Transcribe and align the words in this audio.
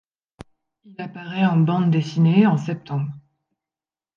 Il 0.83 0.99
apparait 0.99 1.45
en 1.45 1.57
bandes 1.57 1.91
dessinées 1.91 2.47
en 2.47 2.57
septembre. 2.57 3.11